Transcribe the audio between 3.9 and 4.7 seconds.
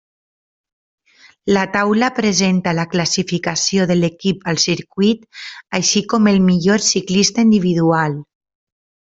de l'equip al